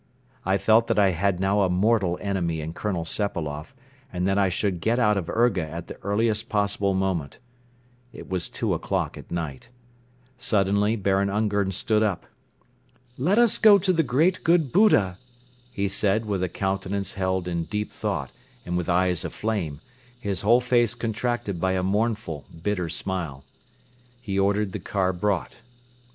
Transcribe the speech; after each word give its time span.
I 0.45 0.57
felt 0.57 0.87
that 0.87 0.97
I 0.97 1.11
had 1.11 1.39
now 1.39 1.61
a 1.61 1.69
mortal 1.69 2.17
enemy 2.23 2.59
in 2.59 2.73
Colonel 2.73 3.05
Sepailoff 3.05 3.75
and 4.11 4.27
that 4.27 4.39
I 4.39 4.49
should 4.49 4.81
get 4.81 4.97
out 4.97 5.15
of 5.15 5.29
Urga 5.29 5.61
at 5.61 5.85
the 5.89 5.97
earliest 6.01 6.49
possible 6.49 6.95
moment. 6.95 7.37
It 8.11 8.27
was 8.27 8.49
two 8.49 8.73
o'clock 8.73 9.15
at 9.15 9.29
night. 9.29 9.69
Suddenly 10.39 10.95
Baron 10.95 11.29
Ungern 11.29 11.71
stood 11.71 12.01
up. 12.01 12.25
"Let 13.15 13.37
us 13.37 13.59
go 13.59 13.77
to 13.77 13.93
the 13.93 14.01
great, 14.01 14.43
good 14.43 14.71
Buddha," 14.71 15.19
he 15.69 15.87
said 15.87 16.25
with 16.25 16.41
a 16.41 16.49
countenance 16.49 17.13
held 17.13 17.47
in 17.47 17.65
deep 17.65 17.91
thought 17.91 18.31
and 18.65 18.75
with 18.75 18.89
eyes 18.89 19.23
aflame, 19.23 19.81
his 20.19 20.41
whole 20.41 20.61
face 20.61 20.95
contracted 20.95 21.61
by 21.61 21.73
a 21.73 21.83
mournful, 21.83 22.45
bitter 22.63 22.89
smile. 22.89 23.45
He 24.19 24.39
ordered 24.39 24.71
the 24.71 24.79
car 24.79 25.13
brought. 25.13 25.57